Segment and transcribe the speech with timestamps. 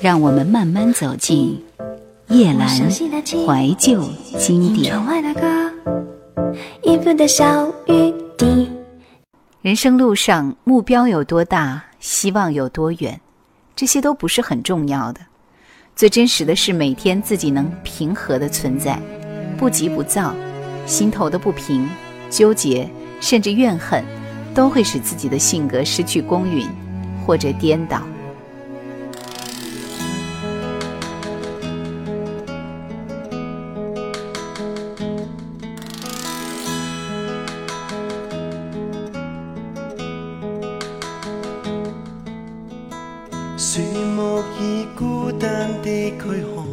[0.00, 1.62] 让我们慢慢走进
[2.28, 4.02] 叶阑怀旧
[4.38, 4.94] 经典。
[9.60, 13.20] 人生路上，目标有多大，希望有多远，
[13.76, 15.20] 这些都不是很重要的。
[15.94, 18.98] 最真实的是每天自己能平和的存在，
[19.58, 20.34] 不急不躁，
[20.86, 21.86] 心头的不平、
[22.30, 22.88] 纠结，
[23.20, 24.02] 甚至怨恨，
[24.54, 26.66] 都会使自己的性格失去公允，
[27.26, 28.00] 或者颠倒。
[43.62, 46.64] 树木已孤单地躯壳，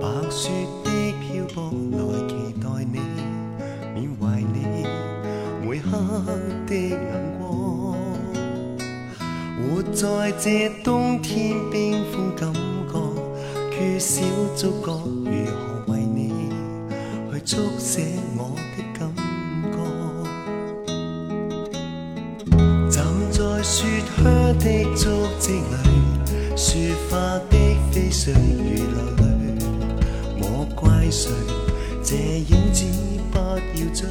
[0.00, 0.48] 白雪
[0.84, 2.32] 的漂泊来期
[2.62, 3.00] 待你，
[3.92, 4.86] 缅怀你
[5.60, 5.90] 每刻
[6.68, 6.96] 的眼
[7.40, 7.42] 光。
[9.58, 12.94] 活在这冬天冰封感觉，
[13.72, 14.22] 缺少
[14.56, 14.92] 触觉，
[15.24, 16.30] 如何为你
[17.32, 17.90] 去速写
[18.38, 19.12] 我的感
[19.72, 19.76] 觉？
[22.88, 23.84] 站在雪
[24.16, 24.22] 靴
[24.60, 26.03] 的足迹里。
[26.56, 27.16] 雪花
[27.50, 27.56] 的
[27.90, 29.24] 飞絮如流泪，
[30.38, 31.28] 我怪谁？
[32.00, 32.84] 这影子
[33.32, 34.06] 不要追。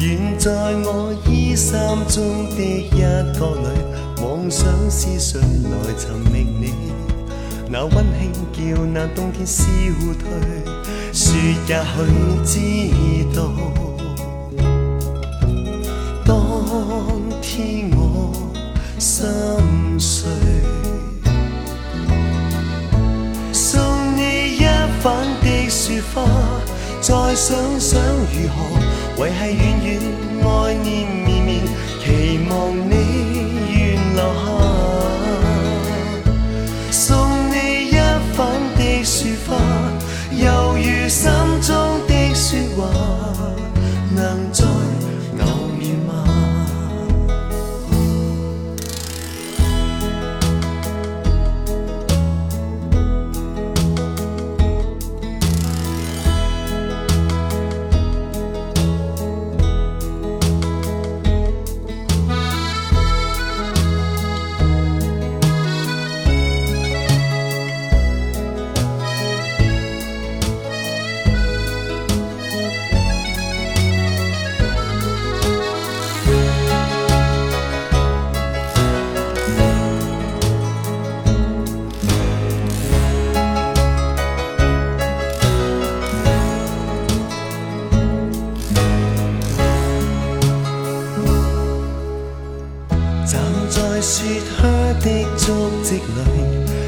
[0.00, 0.52] 愿在
[0.84, 3.00] 我衣衫中的一
[3.32, 3.68] 角里，
[4.22, 6.74] 妄想是谁来寻觅你？
[7.70, 9.64] 那温馨叫那冬天消
[10.18, 10.28] 退，
[11.10, 11.34] 说
[11.66, 12.04] 也许
[12.44, 12.54] 知
[13.34, 13.50] 道，
[16.26, 16.36] 当
[17.40, 17.90] 天
[19.18, 19.26] 心
[19.98, 20.30] 碎，
[23.52, 23.82] 送
[24.16, 24.64] 你一
[25.02, 26.22] 瓣的雪花，
[27.00, 28.54] 再想想如何。
[29.20, 29.88] 维系远远
[30.40, 30.86] 爱念
[31.26, 31.66] 绵绵，
[32.00, 32.06] 期
[32.48, 32.54] 望
[32.88, 32.94] 你
[33.72, 33.76] 愿
[34.14, 34.46] 留下，
[36.92, 37.02] 送
[37.50, 37.96] 你一
[38.36, 38.38] 瓣
[38.76, 39.56] 的雪花，
[40.30, 41.28] 犹如心
[41.60, 41.74] 中
[42.06, 42.86] 的说话，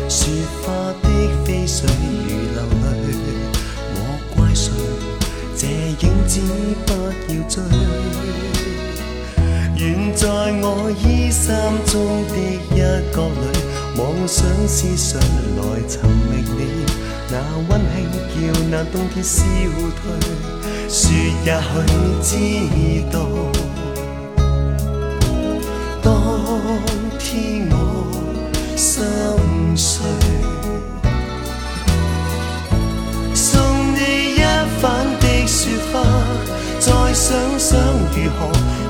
[0.09, 0.31] 雪
[0.63, 0.73] 花
[1.03, 1.09] 的
[1.45, 1.85] 飞絮
[2.27, 2.87] 如流泪
[3.95, 3.97] 莫
[4.37, 4.73] 怪谁
[5.57, 6.41] 这影子
[6.87, 6.93] 不
[7.33, 7.63] 要追
[9.77, 10.29] 愿在
[10.63, 12.35] 我衣衫中的
[12.75, 12.79] 一
[13.15, 16.85] 角女妄想思想来寻觅你
[17.31, 17.35] 那
[17.69, 17.97] 温馨
[18.35, 19.45] 叫那冬天消
[19.97, 20.05] 退
[20.89, 21.49] 雪也
[22.25, 23.61] 许知道。
[26.03, 26.13] 当
[27.19, 27.70] 天
[38.23, 38.39] 如何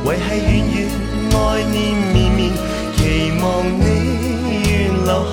[0.04, 0.76] 维系远远
[1.32, 1.34] 爱
[1.70, 1.74] 念
[2.12, 2.52] 绵绵，
[2.96, 2.98] 期
[3.40, 3.44] 望
[3.78, 3.82] 你
[4.68, 4.70] 愿
[5.04, 5.32] 留下。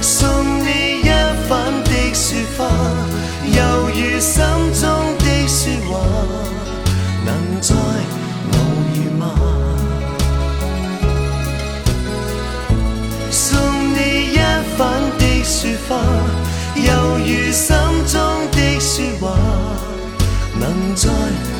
[0.00, 0.10] 送
[0.64, 0.66] 你
[1.02, 1.08] 一
[1.48, 1.50] 瓣
[1.84, 2.26] 的雪
[2.56, 2.60] 花，
[3.44, 3.58] 犹
[3.88, 4.34] 如心
[4.80, 4.82] 中
[5.18, 5.90] 的说话，
[7.26, 7.28] 能
[7.60, 7.74] 再
[8.52, 8.54] 偶
[8.94, 9.22] 遇吗？
[13.30, 13.44] 送
[13.94, 13.98] 你
[14.32, 14.38] 一
[14.78, 14.80] 瓣
[15.18, 15.90] 的雪花，
[16.76, 17.76] 犹如心
[18.06, 18.16] 中
[18.52, 19.36] 的说话，
[20.94, 21.51] 在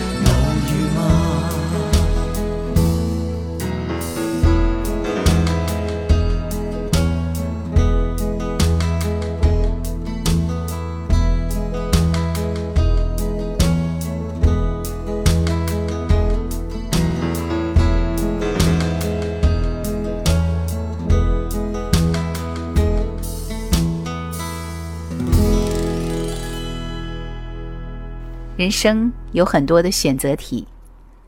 [28.62, 30.68] 人生有很多的选择题，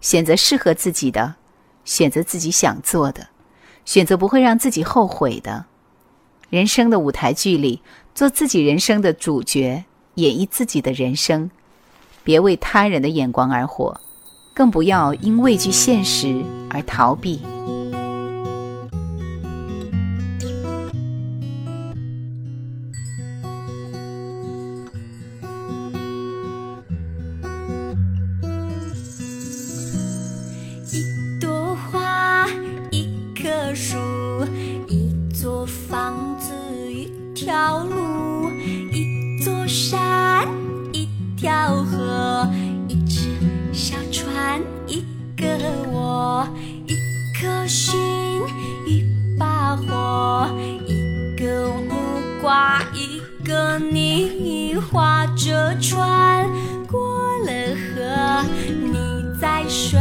[0.01, 1.35] 选择适合自己的，
[1.85, 3.27] 选择自己想做的，
[3.85, 5.67] 选择不会让自己后悔的。
[6.49, 7.83] 人生的舞台剧里，
[8.15, 9.85] 做自己人生的主角，
[10.15, 11.51] 演绎自己的人生，
[12.23, 14.01] 别为他人的眼光而活，
[14.55, 16.41] 更不要因畏惧现实
[16.71, 17.41] 而逃避。
[52.45, 56.47] 画一个你划着船
[56.87, 57.01] 过
[57.39, 59.99] 了河你在水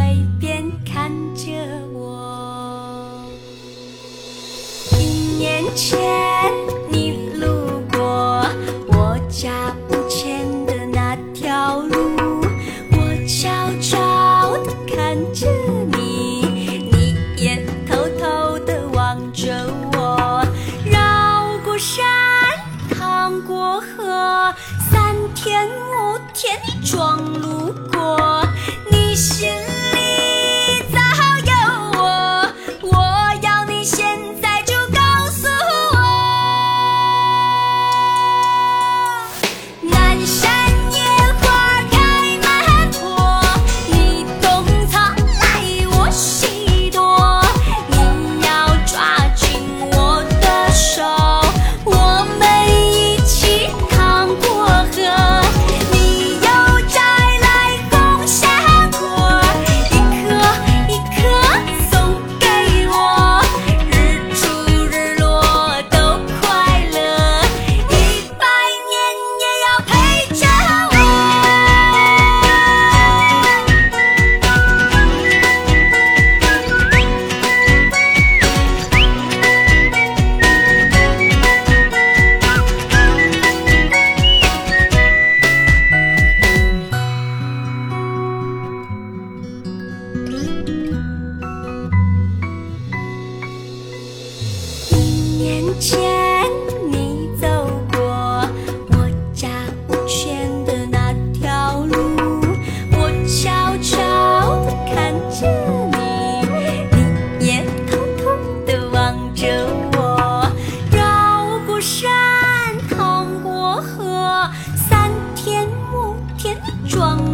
[116.93, 117.32] 霜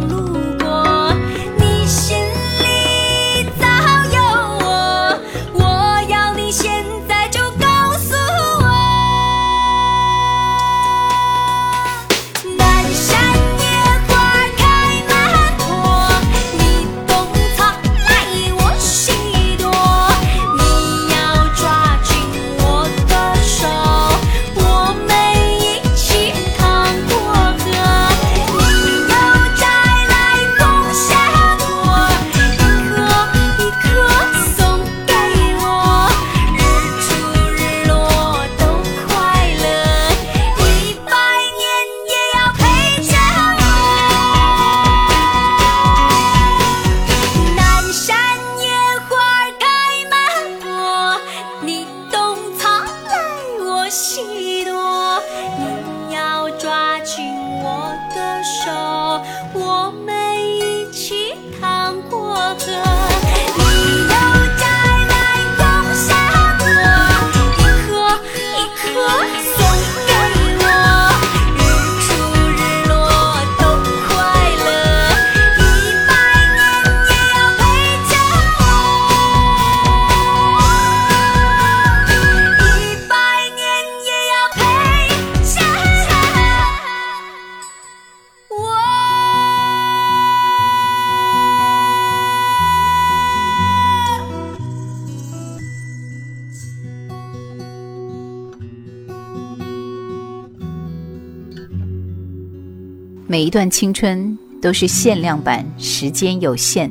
[103.30, 106.90] 每一段青春都是限量版时间有限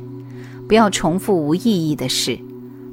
[0.70, 2.40] 不要重复无意义的事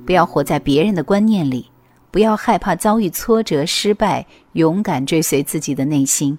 [0.04, 1.70] 不要活在别人的观念里
[2.10, 6.36] 不要害怕遭遇挫折失败勇敢追随自己的内心。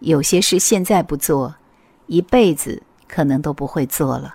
[0.00, 1.54] 有些事现在不做
[2.08, 4.34] 一辈子可能都不会做了。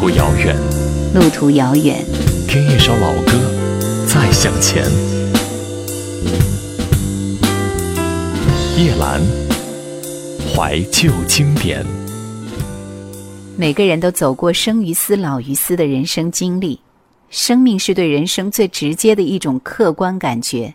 [0.00, 0.56] 途遥远。
[1.12, 1.96] 路途遥远。
[2.46, 3.32] 听一首老歌
[4.06, 4.84] 再向前。
[8.76, 9.20] 夜阑
[10.54, 11.84] 怀旧经典。
[13.56, 16.78] 每个人都走过生于斯老于斯的人生经历
[17.28, 20.72] 生命是对人生最直接的一种客观感觉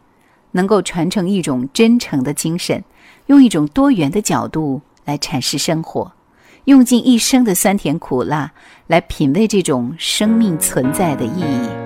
[0.51, 2.83] 能够传承一种真诚的精神
[3.27, 6.11] 用一种多元的角度来阐释生活。
[6.65, 8.51] 用尽一生的酸甜苦辣
[8.87, 11.82] 来品味这种生命存在的意义。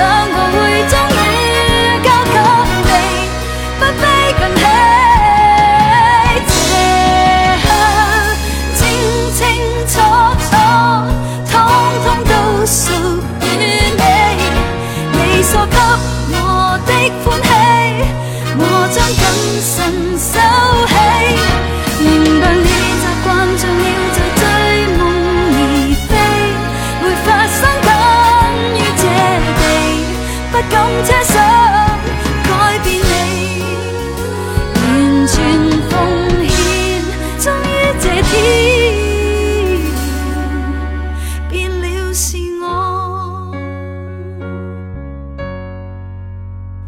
[0.00, 0.59] 穿过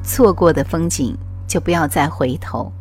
[0.03, 2.73] 错过的风景就不要再回头。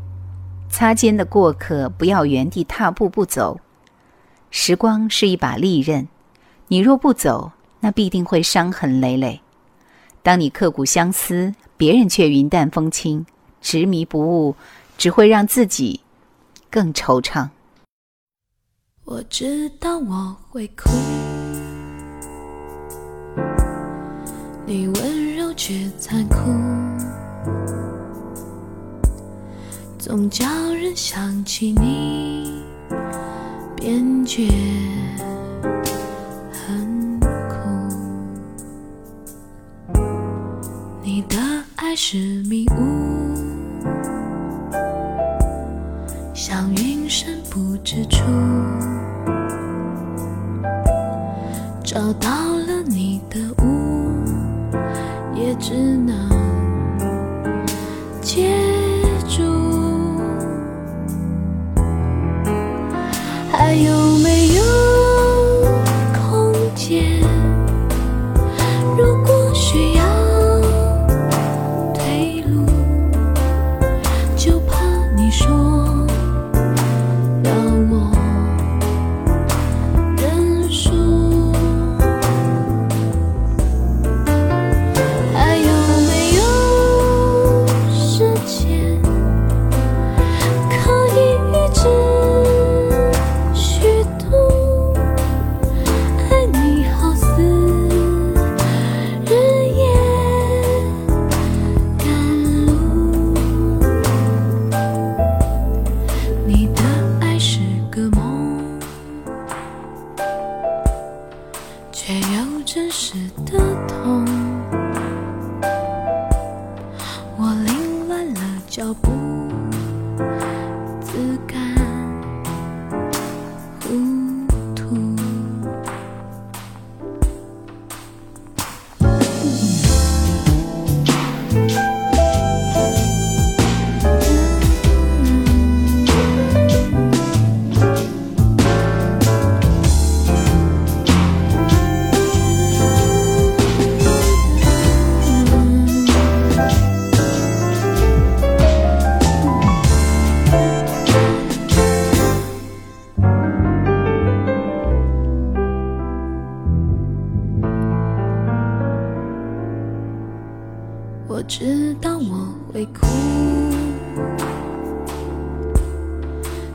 [0.69, 3.59] 擦肩的过客不要原地踏步不走。
[4.49, 6.07] 时光是一把利刃
[6.67, 9.39] 你若不走那必定会伤痕累累。
[10.23, 13.25] 当你刻骨相思别人却云淡风轻
[13.59, 14.55] 执迷不悟
[14.97, 15.99] 只会让自己
[16.69, 17.49] 更惆怅。
[19.03, 20.89] 我知道我会哭
[24.65, 27.00] 你温柔却残酷。
[29.97, 32.63] 总叫人想起你，
[33.75, 34.47] 便觉
[36.51, 37.55] 很苦。
[41.03, 41.37] 你的
[41.75, 43.35] 爱是迷雾，
[46.33, 48.21] 像云深不知处。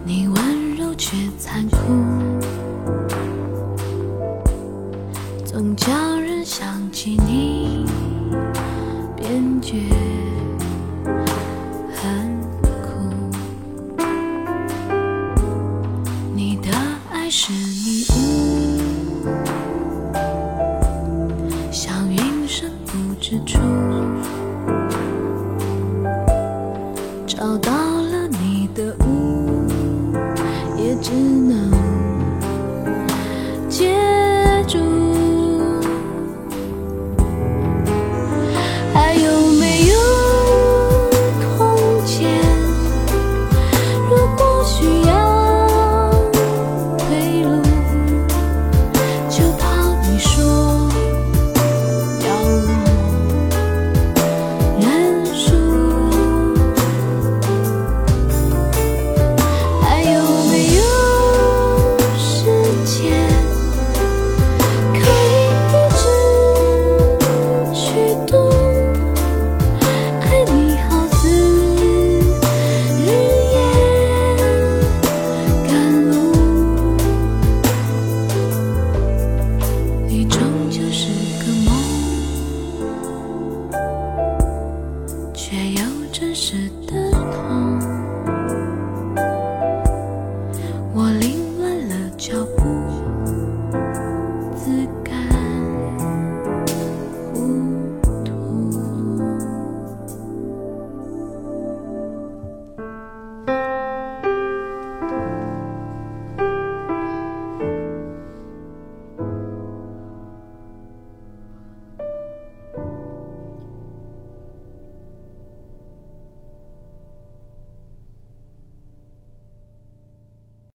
[0.04, 1.76] 你温柔却残酷
[5.44, 7.84] 总叫人想起你
[9.16, 10.05] 编剧